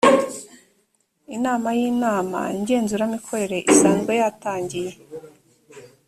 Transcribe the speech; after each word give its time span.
inama 1.35 1.69
y 1.79 1.81
inama 1.91 2.39
ngenzuramikorere 2.61 3.57
isanzwe 3.71 4.11
yatangiye. 4.21 4.91